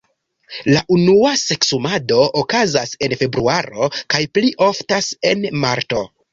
La 0.75 0.79
unua 0.95 1.33
seksumado 1.41 2.17
okazas 2.43 2.95
en 3.09 3.15
februaro 3.21 3.93
kaj 4.15 4.25
pli 4.39 4.53
oftas 4.73 5.15
en 5.35 5.49
marto. 5.69 6.07